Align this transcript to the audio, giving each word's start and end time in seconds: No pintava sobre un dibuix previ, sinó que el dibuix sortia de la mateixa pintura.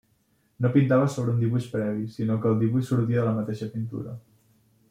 No 0.65 0.71
pintava 0.77 1.09
sobre 1.15 1.35
un 1.35 1.43
dibuix 1.43 1.69
previ, 1.75 2.09
sinó 2.15 2.39
que 2.45 2.51
el 2.53 2.59
dibuix 2.65 2.91
sortia 2.95 3.21
de 3.23 3.27
la 3.29 3.39
mateixa 3.41 3.73
pintura. 3.77 4.21